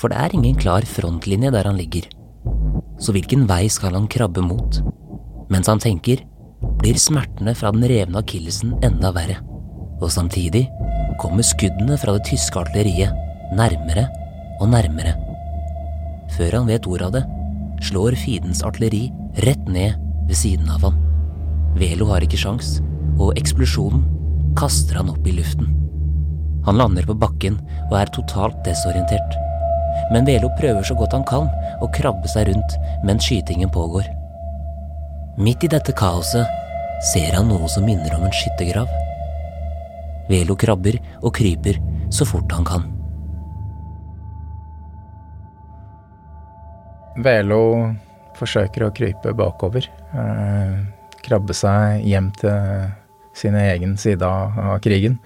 For 0.00 0.08
det 0.08 0.16
er 0.16 0.32
ingen 0.32 0.56
klar 0.56 0.86
frontlinje 0.88 1.50
der 1.52 1.68
han 1.68 1.76
ligger. 1.76 2.06
Så 2.96 3.12
hvilken 3.12 3.44
vei 3.50 3.66
skal 3.68 3.92
han 3.98 4.08
krabbe 4.08 4.40
mot? 4.40 4.80
Mens 5.52 5.68
han 5.68 5.82
tenker, 5.82 6.24
blir 6.80 6.96
smertene 6.96 7.52
fra 7.52 7.74
den 7.74 7.84
revne 7.90 8.22
akillesen 8.24 8.78
enda 8.80 9.12
verre. 9.12 9.42
Og 10.00 10.08
samtidig 10.14 10.64
kommer 11.20 11.44
skuddene 11.44 12.00
fra 12.00 12.16
det 12.16 12.24
tyske 12.30 12.64
artilleriet 12.64 13.12
nærmere 13.58 14.08
og 14.56 14.72
nærmere. 14.72 15.12
Før 16.32 16.62
han 16.62 16.72
vet 16.72 16.88
ordet 16.88 17.10
av 17.10 17.16
det, 17.18 17.26
slår 17.84 18.16
fiendens 18.24 18.64
artilleri 18.64 19.10
rett 19.44 19.68
ned 19.68 20.00
ved 20.24 20.36
siden 20.46 20.72
av 20.72 20.88
ham. 20.88 21.02
Velo 21.76 22.08
har 22.08 22.24
ikke 22.24 22.40
sjans, 22.40 22.78
og 23.18 23.34
eksplosjonen 23.38 24.04
kaster 24.58 24.98
han 24.98 25.10
opp 25.12 25.26
i 25.26 25.34
luften. 25.36 25.68
Han 26.66 26.78
lander 26.78 27.06
på 27.06 27.16
bakken 27.16 27.58
og 27.88 27.94
er 28.00 28.10
totalt 28.14 28.58
desorientert. 28.66 29.36
Men 30.12 30.26
Velo 30.28 30.50
prøver 30.58 30.84
så 30.86 30.96
godt 30.98 31.14
han 31.16 31.26
kan 31.28 31.48
å 31.82 31.88
krabbe 31.94 32.28
seg 32.30 32.48
rundt 32.50 32.76
mens 33.06 33.26
skytingen 33.26 33.70
pågår. 33.72 34.06
Midt 35.38 35.64
i 35.64 35.70
dette 35.70 35.94
kaoset 35.96 36.46
ser 37.12 37.36
han 37.36 37.48
noe 37.50 37.68
som 37.70 37.86
minner 37.86 38.14
om 38.16 38.26
en 38.26 38.34
skyttergrav. 38.34 38.90
Velo 40.28 40.56
krabber 40.58 40.98
og 41.22 41.32
kryper 41.38 41.78
så 42.12 42.26
fort 42.28 42.52
han 42.52 42.66
kan. 42.68 42.86
Velo 47.24 47.62
forsøker 48.38 48.86
å 48.86 48.92
krype 48.94 49.32
bakover. 49.34 49.88
Eh, 50.14 50.74
krabbe 51.24 51.56
seg 51.56 52.04
hjem 52.06 52.30
til 52.38 52.90
sin 53.38 53.56
egen 53.58 53.96
side 54.00 54.26
av, 54.26 54.78
krigen. 54.84 55.18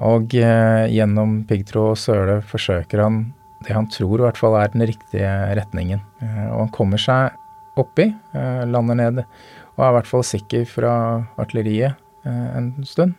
Og 0.00 0.34
eh, 0.38 0.86
gjennom 0.92 1.42
piggtråd 1.48 1.94
og 1.94 2.00
søle 2.00 2.40
forsøker 2.46 3.04
han 3.04 3.22
det 3.60 3.74
han 3.76 3.90
tror 3.92 4.22
i 4.22 4.24
hvert 4.24 4.38
fall 4.40 4.54
er 4.56 4.70
den 4.72 4.86
riktige 4.88 5.30
retningen. 5.58 6.00
Eh, 6.24 6.46
og 6.48 6.62
han 6.64 6.74
kommer 6.76 7.00
seg 7.00 7.36
oppi, 7.80 8.08
eh, 8.32 8.62
lander 8.68 8.96
ned 8.96 9.24
og 9.24 9.82
er 9.84 9.90
i 9.90 9.96
hvert 9.98 10.08
fall 10.08 10.24
sikker 10.26 10.64
fra 10.68 10.92
artilleriet 11.40 11.96
en 12.28 12.74
stund. 12.84 13.14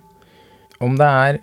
Om 0.82 0.94
det 1.00 1.08
er 1.10 1.40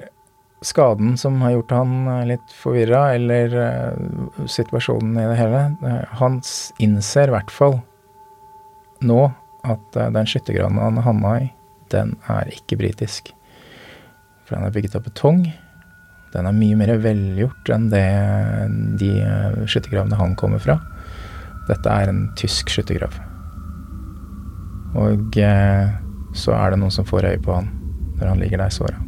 skaden 0.61 1.17
som 1.19 1.41
har 1.43 1.57
gjort 1.57 1.75
han 1.75 1.93
litt 2.29 2.55
forvirra, 2.55 3.15
eller 3.15 3.55
uh, 3.55 4.47
situasjonen 4.47 5.19
i 5.19 5.27
det 5.31 5.37
hele. 5.39 5.63
Uh, 5.83 6.03
han 6.21 6.41
innser 6.83 7.31
i 7.31 7.37
hvert 7.37 7.53
fall 7.55 7.79
nå 9.07 9.21
at 9.69 9.99
uh, 9.99 10.09
den 10.15 10.29
skyttergraven 10.29 10.81
han 10.83 11.03
havna 11.05 11.35
i, 11.45 11.51
den 11.95 12.15
er 12.31 12.51
ikke 12.53 12.79
britisk. 12.81 13.33
For 14.47 14.57
den 14.57 14.67
er 14.67 14.75
bygget 14.75 14.97
av 14.99 15.07
betong. 15.07 15.43
Den 16.35 16.49
er 16.49 16.57
mye 16.57 16.77
mer 16.77 16.95
velgjort 17.01 17.73
enn 17.73 17.89
det 17.93 18.05
de 19.01 19.11
skyttergravene 19.69 20.21
han 20.21 20.37
kommer 20.41 20.63
fra. 20.63 20.79
Dette 21.69 21.93
er 21.93 22.13
en 22.13 22.27
tysk 22.39 22.73
skyttergrav. 22.73 23.17
Og 24.99 25.37
så 26.37 26.57
er 26.57 26.73
det 26.73 26.81
noen 26.81 26.95
som 26.95 27.09
får 27.09 27.33
øye 27.33 27.45
på 27.45 27.59
han 27.61 27.73
når 28.19 28.33
han 28.33 28.41
ligger 28.43 28.65
der 28.65 28.75
såra. 28.75 29.08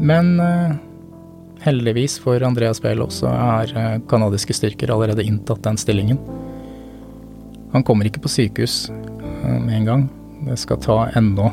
Men 0.00 0.40
uh, 0.40 0.72
heldigvis 1.60 2.18
for 2.18 2.42
Andreas 2.42 2.80
Belo 2.80 3.10
så 3.12 3.28
er 3.28 3.72
uh, 3.76 3.98
canadiske 4.08 4.56
styrker 4.56 4.92
allerede 4.94 5.26
inntatt 5.26 5.62
den 5.66 5.76
stillingen. 5.76 6.18
Han 7.74 7.84
kommer 7.86 8.08
ikke 8.08 8.22
på 8.24 8.32
sykehus 8.32 8.88
uh, 8.88 9.58
med 9.60 9.74
en 9.76 9.90
gang. 9.90 10.06
Det 10.48 10.56
skal 10.62 10.80
ta 10.80 10.98
ennå 11.20 11.50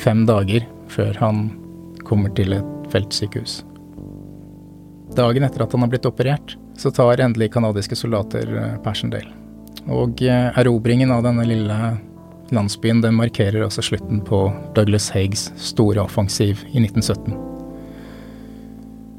fem 0.00 0.24
dager 0.28 0.64
før 0.88 1.16
han 1.20 1.50
kommer 2.08 2.32
til 2.36 2.56
et 2.56 2.90
feltsykehus. 2.92 3.60
Dagen 5.16 5.44
etter 5.44 5.64
at 5.64 5.72
han 5.72 5.84
har 5.84 5.92
blitt 5.92 6.08
operert, 6.08 6.56
så 6.76 6.92
tar 6.92 7.20
endelig 7.24 7.50
canadiske 7.52 7.96
soldater 7.96 8.48
Persendale. 8.84 9.32
Og 9.92 10.20
erobringen 10.26 11.12
av 11.14 11.22
denne 11.24 11.44
lille 11.48 11.76
Landsbyen 12.54 13.00
den 13.02 13.16
markerer 13.18 13.64
også 13.66 13.82
slutten 13.82 14.20
på 14.22 14.44
Douglas 14.76 15.08
Haigs 15.10 15.48
store 15.58 16.04
offensiv 16.04 16.60
i 16.70 16.82
1917. 16.84 17.34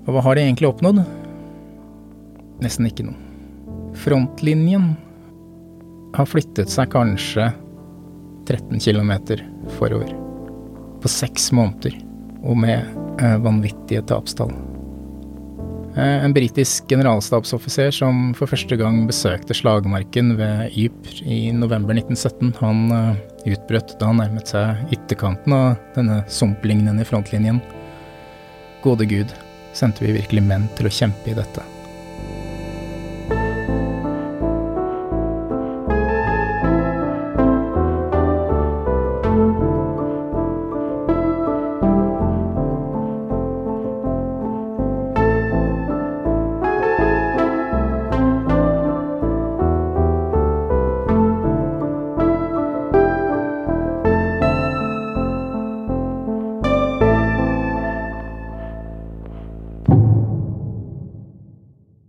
Og 0.08 0.14
hva 0.16 0.24
har 0.24 0.38
de 0.38 0.46
egentlig 0.46 0.70
oppnådd? 0.70 1.02
Nesten 2.64 2.88
ikke 2.88 3.10
noe. 3.10 3.18
Frontlinjen 3.98 4.94
har 6.16 6.30
flyttet 6.30 6.72
seg 6.72 6.94
kanskje 6.94 7.50
13 8.48 8.80
km 8.80 9.12
forover. 9.76 10.14
På 11.04 11.12
seks 11.12 11.52
måneder, 11.52 11.98
og 12.48 12.58
med 12.64 12.80
eh, 13.20 13.36
vanvittige 13.44 14.06
tapstall. 14.08 14.54
Eh, 15.98 16.26
en 16.26 16.34
britisk 16.34 16.86
generalstabsoffiser 16.92 17.90
som 17.96 18.30
for 18.38 18.50
første 18.52 18.78
gang 18.78 19.00
besøkte 19.10 19.56
slagmarken 19.58 20.36
ved 20.38 20.76
Ypres 20.78 21.24
i 21.26 21.48
november 21.58 21.98
1917. 21.98 22.52
Han 22.60 22.84
eh, 22.94 23.56
utbrøt 23.56 23.96
da 23.98 24.12
han 24.12 24.22
nærmet 24.22 24.52
seg 24.54 24.94
ytterkanten 24.94 25.56
av 25.58 25.80
denne 25.96 26.20
sumplignende 26.30 27.08
frontlinjen. 27.08 27.64
Gode 28.86 29.10
gud, 29.10 29.34
sendte 29.74 30.06
vi 30.06 30.14
virkelig 30.20 30.46
menn 30.46 30.70
til 30.78 30.92
å 30.92 30.94
kjempe 30.94 31.34
i 31.34 31.40
dette? 31.40 31.66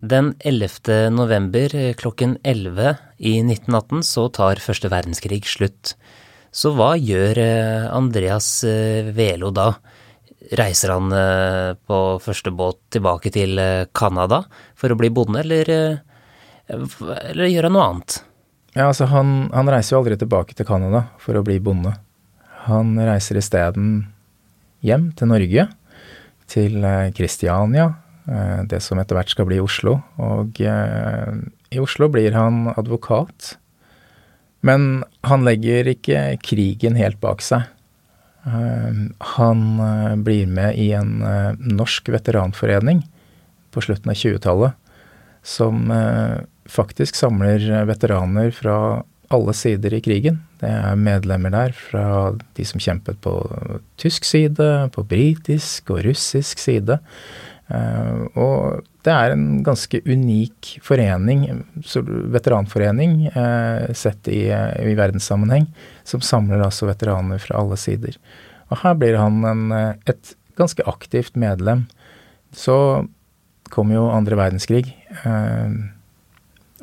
Den 0.08 0.34
11. 0.38 1.10
november 1.10 1.74
eh, 1.74 1.94
klokken 1.94 2.38
11 2.42 2.96
i 3.18 3.32
1918 3.42 4.02
så 4.06 4.28
tar 4.32 4.60
første 4.62 4.88
verdenskrig 4.88 5.42
slutt. 5.44 5.96
Så 6.54 6.72
hva 6.78 6.94
gjør 6.96 7.40
eh, 7.42 7.88
Andreas 7.92 8.48
eh, 8.64 9.10
Velo 9.12 9.50
da? 9.52 9.72
Reiser 10.56 10.94
han 10.94 11.12
på 11.84 11.96
første 12.24 12.52
båt 12.56 12.78
tilbake 12.94 13.28
til 13.34 13.58
Canada 13.92 14.38
for 14.78 14.94
å 14.94 14.96
bli 14.96 15.10
bonde, 15.12 15.42
eller, 15.42 15.68
eller 16.70 17.50
gjør 17.50 17.68
han 17.68 17.74
noe 17.76 17.88
annet? 17.90 18.16
Ja, 18.72 18.86
altså 18.86 19.10
han, 19.10 19.50
han 19.52 19.68
reiser 19.68 19.96
jo 19.96 20.00
aldri 20.00 20.16
tilbake 20.22 20.56
til 20.56 20.64
Canada 20.70 21.02
for 21.20 21.36
å 21.36 21.44
bli 21.44 21.58
bonde. 21.60 21.92
Han 22.64 22.96
reiser 22.96 23.42
isteden 23.42 24.06
hjem 24.80 25.10
til 25.18 25.34
Norge, 25.34 25.66
til 26.48 26.80
Kristiania, 27.18 27.90
det 28.68 28.82
som 28.84 29.00
etter 29.00 29.16
hvert 29.16 29.32
skal 29.32 29.48
bli 29.48 29.60
Oslo. 29.62 29.98
Og 30.20 30.60
eh, 30.60 31.38
i 31.72 31.80
Oslo 31.80 32.10
blir 32.12 32.34
han 32.36 32.68
advokat. 32.74 33.54
Men 34.66 35.04
han 35.26 35.46
legger 35.46 35.88
ikke 35.94 36.22
krigen 36.44 36.98
helt 36.98 37.20
bak 37.22 37.44
seg. 37.44 37.68
Eh, 38.44 39.00
han 39.36 39.64
blir 40.26 40.50
med 40.50 40.76
i 40.76 40.90
en 40.98 41.22
norsk 41.62 42.12
veteranforening 42.12 43.04
på 43.72 43.84
slutten 43.84 44.12
av 44.12 44.18
20-tallet 44.18 44.84
som 45.48 45.86
faktisk 46.68 47.16
samler 47.16 47.62
veteraner 47.88 48.50
fra 48.52 48.74
alle 49.32 49.52
sider 49.56 49.94
i 49.94 50.00
krigen. 50.04 50.40
Det 50.60 50.70
er 50.72 50.96
medlemmer 50.98 51.52
der 51.52 51.74
fra 51.76 52.32
de 52.56 52.64
som 52.66 52.80
kjempet 52.80 53.20
på 53.24 53.34
tysk 54.00 54.26
side, 54.26 54.88
på 54.94 55.04
britisk 55.08 55.92
og 55.92 56.02
russisk 56.06 56.60
side. 56.62 56.98
Uh, 57.68 58.24
og 58.32 58.86
det 59.04 59.12
er 59.12 59.34
en 59.34 59.60
ganske 59.64 60.00
unik 60.08 60.78
forening, 60.84 61.44
veteranforening, 62.32 63.26
uh, 63.34 63.92
sett 63.96 64.30
i, 64.32 64.46
i, 64.48 64.94
verdenssammenheng, 64.96 65.68
som 66.08 66.24
samler 66.24 66.64
altså 66.64 66.88
veteraner 66.88 67.42
fra 67.42 67.60
alle 67.60 67.76
sider. 67.80 68.16
Og 68.72 68.80
her 68.82 68.96
blir 69.00 69.20
han 69.20 69.44
en, 69.48 69.72
et 70.08 70.34
ganske 70.58 70.84
aktivt 70.88 71.36
medlem. 71.40 71.86
Så 72.56 73.06
kom 73.72 73.92
jo 73.92 74.08
andre 74.12 74.36
verdenskrig, 74.36 74.90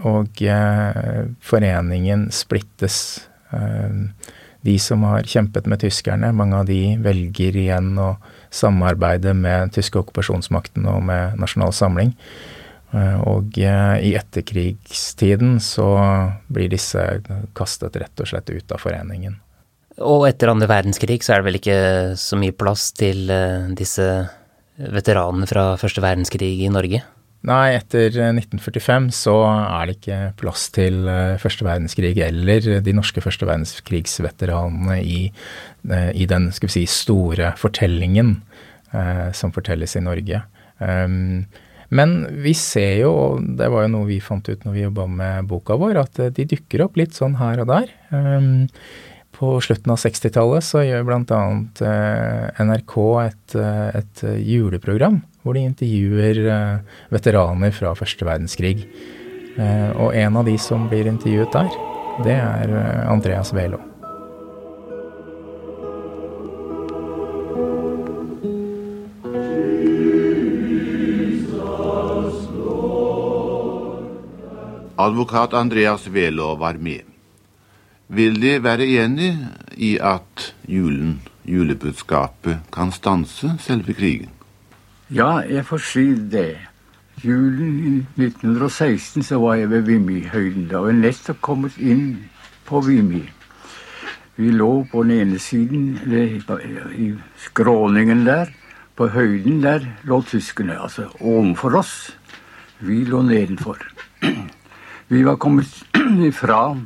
og 0.06 0.42
foreningen 1.46 2.28
splittes. 2.34 2.98
De 4.66 4.76
som 4.82 5.04
har 5.06 5.28
kjempet 5.30 5.68
med 5.70 5.84
tyskerne, 5.84 6.34
mange 6.34 6.58
av 6.58 6.68
de 6.70 6.96
velger 7.06 7.58
igjen 7.66 7.94
å 8.02 8.16
samarbeide 8.54 9.36
med 9.38 9.74
tyske 9.76 10.00
okkupasjonsmakten 10.02 10.88
og 10.90 11.04
med 11.06 11.38
Nasjonal 11.42 11.74
Samling. 11.76 12.16
Eh, 12.96 13.18
og 13.28 13.58
eh, 13.60 13.96
i 14.10 14.14
etterkrigstiden 14.18 15.60
så 15.64 15.88
blir 16.48 16.72
disse 16.72 17.04
kastet 17.58 17.98
rett 18.02 18.24
og 18.24 18.32
slett 18.32 18.50
ut 18.50 18.76
av 18.76 18.82
foreningen. 18.82 19.38
Og 20.06 20.26
etter 20.28 20.52
andre 20.52 20.68
verdenskrig 20.68 21.22
så 21.24 21.36
er 21.36 21.42
det 21.42 21.48
vel 21.50 21.60
ikke 21.62 21.80
så 22.20 22.40
mye 22.40 22.56
plass 22.56 22.90
til 22.98 23.30
eh, 23.32 23.70
disse 23.78 24.08
veteranene 24.76 25.48
fra 25.48 25.74
første 25.80 26.04
verdenskrig 26.04 26.58
i 26.66 26.72
Norge? 26.72 27.06
Nei, 27.46 27.76
etter 27.78 28.10
1945 28.10 29.12
så 29.14 29.36
er 29.46 29.86
det 29.86 29.98
ikke 30.00 30.20
plass 30.40 30.64
til 30.74 31.04
første 31.42 31.68
verdenskrig 31.68 32.16
eller 32.26 32.82
de 32.82 32.96
norske 32.98 33.22
første 33.22 33.46
verdenskrigsveteranene 33.46 34.98
i, 35.04 35.20
i 36.18 36.26
den 36.32 36.50
skal 36.56 36.72
vi 36.72 36.74
si, 36.80 36.86
store 36.90 37.52
fortellingen 37.62 38.40
eh, 38.96 39.30
som 39.38 39.54
fortelles 39.54 39.94
i 40.00 40.04
Norge. 40.08 40.42
Um, 40.82 41.46
men 41.94 42.16
vi 42.42 42.56
ser 42.58 43.04
jo, 43.04 43.12
og 43.14 43.50
det 43.60 43.68
var 43.72 43.86
jo 43.86 43.94
noe 43.94 44.10
vi 44.10 44.22
fant 44.24 44.48
ut 44.50 44.64
når 44.66 44.74
vi 44.74 44.86
jobba 44.88 45.06
med 45.22 45.50
boka 45.50 45.78
vår, 45.80 46.00
at 46.02 46.22
de 46.36 46.48
dukker 46.56 46.88
opp 46.88 46.98
litt 46.98 47.14
sånn 47.14 47.38
her 47.40 47.62
og 47.62 47.70
der. 47.70 47.92
Um, 48.10 48.66
på 49.36 49.58
slutten 49.64 49.92
av 49.92 50.00
60-tallet 50.00 50.64
så 50.64 50.84
gjør 50.86 51.06
bl.a. 51.08 51.40
Eh, 51.84 52.62
NRK 52.64 52.94
et, 53.26 53.56
eh, 53.60 53.98
et, 54.00 54.22
juleprogram 54.48 55.20
hvor 55.46 55.54
de 55.54 55.62
intervjuer 55.62 56.40
eh, 56.50 57.02
veteraner 57.14 57.74
fra 57.78 57.94
første 57.94 58.26
verdenskrig. 58.26 58.88
Eh, 59.62 59.92
og 59.94 60.16
en 60.18 60.40
av 60.42 60.48
de 60.50 60.58
som 60.58 60.88
blir 60.90 61.06
intervjuet 61.06 61.54
der, 61.54 61.76
det 62.26 62.34
er 62.34 62.74
eh, 62.74 63.04
Andreas 63.14 63.54
Velo. 63.54 63.78
Advokat 75.06 75.54
Andreas 75.54 76.08
Velo 76.10 76.56
var 76.58 76.80
med. 76.82 77.06
Vil 78.08 78.40
De 78.42 78.58
være 78.64 78.88
enig 79.04 79.36
i 79.78 79.98
at 80.02 80.54
julen, 80.66 81.20
julebudskapet, 81.46 82.64
kan 82.74 82.94
stanse 82.96 83.54
selve 83.62 83.94
krigen? 83.94 84.35
Ja, 85.14 85.44
jeg 85.46 85.62
får 85.66 85.78
si 85.86 86.04
det. 86.34 86.58
Julen 87.22 87.74
i 87.78 87.90
1916 88.26 89.24
så 89.24 89.38
var 89.38 89.60
jeg 89.60 89.70
ved 89.70 89.84
Vimmi-høyden. 89.86 90.66
Da 90.72 90.82
var 90.82 90.90
jeg 90.90 90.98
nettopp 91.04 91.44
kommet 91.46 91.78
inn 91.78 92.24
på 92.66 92.82
Vimmi. 92.82 93.22
Vi 94.36 94.50
lå 94.50 94.88
på 94.90 95.04
den 95.04 95.12
ene 95.20 95.40
siden, 95.40 96.00
eller 96.02 96.90
i 96.98 97.12
skråningen 97.38 98.26
der. 98.26 98.50
På 98.98 99.12
høyden 99.14 99.62
der 99.62 99.86
lå 100.10 100.24
tyskerne, 100.26 100.80
altså 100.82 101.06
ovenfor 101.20 101.78
oss. 101.78 102.18
Vi 102.80 103.06
lå 103.06 103.22
nedenfor. 103.22 103.78
Vi 105.08 105.24
var 105.24 105.38
kommet 105.38 105.86
ifra 106.32 106.80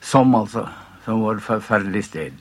som, 0.00 0.34
altså. 0.34 0.68
Som 1.04 1.26
var 1.26 1.34
et 1.34 1.42
forferdelig 1.42 2.04
sted. 2.04 2.32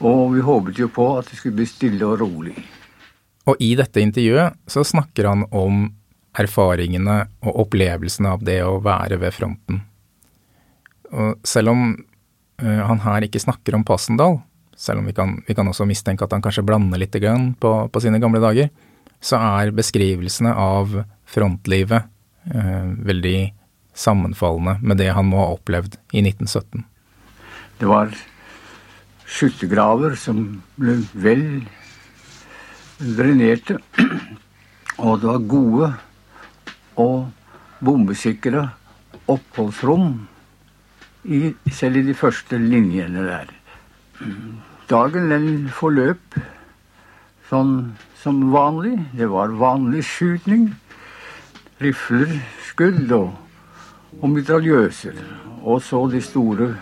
Og 0.00 0.34
vi 0.34 0.40
håpet 0.40 0.78
jo 0.78 0.88
på 0.88 1.18
at 1.18 1.28
det 1.28 1.36
skulle 1.36 1.60
bli 1.60 1.66
stille 1.68 2.06
og 2.06 2.20
rolig. 2.20 2.56
Og 3.48 3.56
i 3.62 3.72
dette 3.78 4.02
intervjuet 4.02 4.58
så 4.70 4.84
snakker 4.84 5.30
han 5.30 5.46
om 5.56 5.86
erfaringene 6.38 7.24
og 7.42 7.64
opplevelsene 7.64 8.34
av 8.36 8.44
det 8.46 8.60
å 8.62 8.78
være 8.84 9.18
ved 9.22 9.34
fronten. 9.34 9.80
Og 11.10 11.40
selv 11.46 11.72
om 11.72 11.82
uh, 11.90 12.82
han 12.86 13.02
her 13.02 13.26
ikke 13.26 13.42
snakker 13.42 13.74
om 13.76 13.84
Passendal, 13.86 14.38
selv 14.76 15.02
om 15.02 15.08
vi 15.10 15.16
kan, 15.16 15.38
vi 15.46 15.56
kan 15.56 15.68
også 15.68 15.88
mistenke 15.88 16.24
at 16.24 16.32
han 16.36 16.44
kanskje 16.44 16.64
blander 16.64 17.00
litt 17.00 17.16
på, 17.16 17.72
på, 17.92 18.00
sine 18.00 18.20
gamle 18.22 18.40
dager, 18.40 18.70
så 19.20 19.40
er 19.60 19.74
beskrivelsene 19.76 20.54
av 20.54 21.02
frontlivet 21.28 22.06
uh, 22.54 22.86
veldig 23.08 23.50
sammenfallende 23.96 24.78
med 24.80 25.00
det 25.02 25.10
han 25.16 25.28
må 25.28 25.42
ha 25.42 25.56
opplevd 25.56 25.98
i 26.14 26.22
1917. 26.22 26.86
Det 27.80 27.88
var 27.88 28.14
skyttergraver 29.30 30.16
som 30.18 30.60
ble 30.78 31.00
vel 31.12 31.44
drenerte, 33.00 33.78
og 34.98 35.20
det 35.20 35.28
var 35.30 35.46
gode 35.48 35.88
og 37.00 37.30
bombesikre 37.80 38.66
oppholdsrom 39.30 40.12
i, 41.24 41.54
selv 41.72 42.00
i 42.00 42.06
de 42.08 42.14
første 42.14 42.58
linjene 42.60 43.24
der. 43.26 43.52
Dagen 44.90 45.30
den 45.32 45.50
forløp 45.72 46.40
sånn 47.48 47.92
som 48.20 48.42
vanlig. 48.52 48.96
Det 49.16 49.30
var 49.32 49.54
vanlig 49.56 50.04
skyting. 50.06 50.68
Rifler, 51.80 52.34
skudd 52.68 53.08
og 53.16 53.30
og 54.18 54.30
mitraljøser. 54.30 55.14
Og 55.62 55.82
så 55.82 56.02
de 56.10 56.20
store 56.24 56.72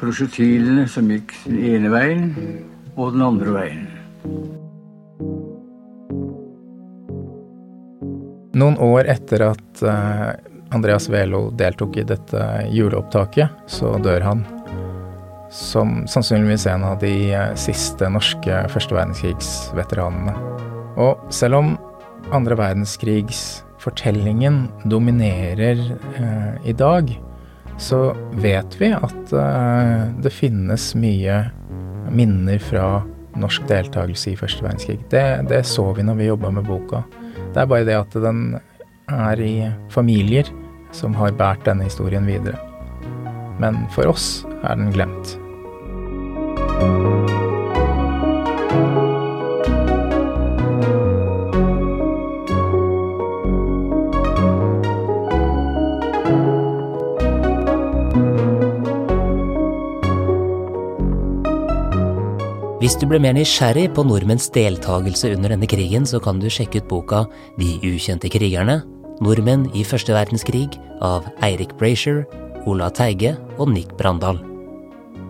prosjektilene 0.00 0.86
som 0.90 1.10
gikk 1.10 1.34
den 1.46 1.60
ene 1.74 1.92
veien 1.92 2.28
og 2.96 3.14
den 3.16 3.26
andre 3.26 3.56
veien. 3.58 3.88
Noen 8.54 8.76
år 8.78 9.08
etter 9.10 9.48
at 9.48 9.82
uh, 9.82 10.30
Andreas 10.74 11.08
Velo 11.10 11.48
deltok 11.58 11.98
i 11.98 12.06
dette 12.06 12.44
juleopptaket, 12.70 13.64
så 13.66 13.96
dør 14.02 14.22
han. 14.26 14.44
Som 15.54 16.04
sannsynligvis 16.10 16.68
en 16.70 16.86
av 16.86 17.00
de 17.02 17.14
uh, 17.34 17.50
siste 17.58 18.06
norske 18.10 18.62
første 18.70 18.94
verdenskrigsveteranene. 18.94 20.36
Og 21.02 21.18
selv 21.34 21.58
om 21.58 21.74
andre 22.32 22.56
verdenskrigs 22.58 23.64
fortellingen 23.84 24.68
dominerer 24.84 25.80
eh, 26.16 26.68
i 26.68 26.72
dag, 26.72 27.10
så 27.78 28.14
vet 28.32 28.78
vi 28.80 28.92
at 28.94 29.34
eh, 29.34 30.04
det 30.24 30.32
finnes 30.32 30.92
mye 30.96 31.40
minner 32.14 32.62
fra 32.62 32.86
norsk 33.40 33.66
deltakelse 33.70 34.32
i 34.32 34.38
første 34.38 34.64
verdenskrig. 34.64 34.98
Det, 35.12 35.24
det 35.50 35.64
så 35.68 35.86
vi 35.96 36.06
når 36.06 36.20
vi 36.20 36.30
jobba 36.30 36.52
med 36.54 36.68
boka. 36.68 37.02
Det 37.54 37.62
er 37.62 37.70
bare 37.70 37.88
det 37.88 37.98
at 37.98 38.18
den 38.24 38.44
er 39.10 39.40
i 39.40 39.54
familier 39.92 40.48
som 40.94 41.14
har 41.18 41.34
båret 41.38 41.66
denne 41.66 41.88
historien 41.88 42.26
videre. 42.26 42.58
Men 43.60 43.84
for 43.94 44.10
oss 44.10 44.44
er 44.62 44.78
den 44.78 44.92
glemt. 44.94 45.38
Hvis 62.84 62.98
du 63.00 63.06
ble 63.08 63.16
mer 63.16 63.32
nysgjerrig 63.32 63.86
på 63.96 64.02
nordmenns 64.04 64.50
deltakelse 64.52 65.30
under 65.32 65.54
denne 65.54 65.64
krigen, 65.64 66.04
så 66.04 66.18
kan 66.20 66.36
du 66.36 66.50
sjekke 66.52 66.82
ut 66.82 66.90
boka 66.90 67.22
De 67.56 67.78
ukjente 67.80 68.28
krigerne, 68.28 68.82
nordmenn 69.24 69.70
i 69.72 69.86
første 69.88 70.12
verdenskrig 70.12 70.76
av 71.00 71.24
Eirik 71.48 71.72
Brasher, 71.80 72.26
Ola 72.68 72.90
Teige 72.92 73.38
og 73.56 73.72
Nick 73.72 73.96
Brandal. 73.96 74.36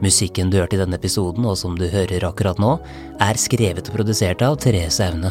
Musikken 0.03 0.51
du 0.51 0.59
hørte 0.59 0.75
i 0.75 0.83
denne 0.83 0.99
episoden, 0.99 1.47
og 1.47 1.55
som 1.63 1.79
du 1.79 1.87
hører 1.87 2.27
akkurat 2.27 2.59
nå, 2.59 2.75
er 3.23 3.39
skrevet 3.39 3.87
og 3.87 4.01
produsert 4.01 4.43
av 4.43 4.59
Therese 4.59 5.07
Aune. 5.07 5.31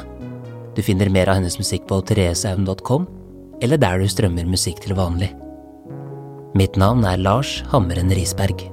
Du 0.80 0.80
finner 0.80 1.12
mer 1.12 1.28
av 1.28 1.42
hennes 1.42 1.60
musikk 1.60 1.92
på 1.92 2.00
thereseaune.com, 2.08 3.04
eller 3.60 3.84
der 3.84 4.00
du 4.00 4.08
strømmer 4.08 4.48
musikk 4.48 4.80
til 4.88 4.96
vanlig. 4.96 5.34
Mitt 6.56 6.80
navn 6.80 7.04
er 7.04 7.20
Lars 7.20 7.60
Hammeren 7.76 8.16
Risberg. 8.16 8.70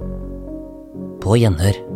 På 1.18 1.34
gjenhør. 1.34 1.89